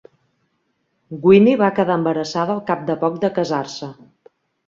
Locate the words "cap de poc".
2.71-3.19